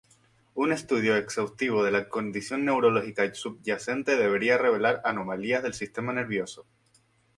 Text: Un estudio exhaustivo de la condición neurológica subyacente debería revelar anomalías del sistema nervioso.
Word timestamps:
Un 0.55 0.71
estudio 0.71 1.15
exhaustivo 1.15 1.83
de 1.83 1.91
la 1.91 2.09
condición 2.09 2.65
neurológica 2.65 3.31
subyacente 3.35 4.15
debería 4.15 4.57
revelar 4.57 4.99
anomalías 5.05 5.61
del 5.61 5.75
sistema 5.75 6.11
nervioso. 6.11 6.65